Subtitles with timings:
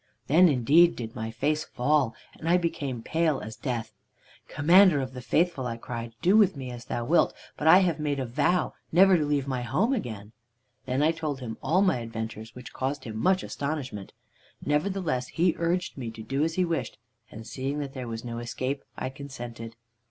[0.25, 3.93] "Then indeed did my face fall, and I became pale as death.
[4.47, 7.99] "'Commander of the Faithful,' I cried, 'do with me as thou wilt, but I have
[7.99, 10.31] made a vow never to leave my home again.'
[10.87, 14.11] "Then I told him all my adventures, which caused him much astonishment.
[14.65, 16.97] Nevertheless, he urged me to do as he wished,
[17.29, 19.75] and seeing that there was no escape, I consented.